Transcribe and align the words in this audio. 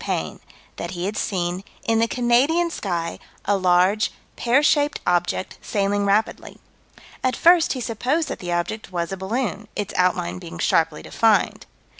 Payne: 0.03 0.39
that 0.77 0.89
he 0.97 1.05
had 1.05 1.15
seen, 1.15 1.63
in 1.83 1.99
the 1.99 2.07
Canadian 2.07 2.71
sky, 2.71 3.19
a 3.45 3.55
large, 3.55 4.11
pear 4.35 4.63
shaped 4.63 4.99
object, 5.05 5.59
sailing 5.61 6.07
rapidly. 6.07 6.57
At 7.23 7.35
first 7.35 7.73
he 7.73 7.81
supposed 7.81 8.27
that 8.29 8.39
the 8.39 8.51
object 8.51 8.91
was 8.91 9.11
a 9.11 9.17
balloon, 9.17 9.67
"its 9.75 9.93
outline 9.95 10.39
being 10.39 10.57
sharply 10.57 11.03
defined." 11.03 11.67